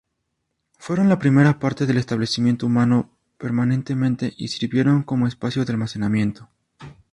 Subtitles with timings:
[0.79, 3.93] Fueron la primera parte del establecimiento humano permanente
[4.35, 6.49] y sirvieron como espacio de almacenamiento.